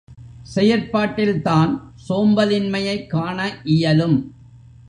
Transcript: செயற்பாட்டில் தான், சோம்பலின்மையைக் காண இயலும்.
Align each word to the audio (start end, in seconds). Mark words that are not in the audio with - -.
செயற்பாட்டில் 0.43 1.41
தான், 1.41 1.93
சோம்பலின்மையைக் 2.09 3.07
காண 3.07 3.61
இயலும். 3.63 4.35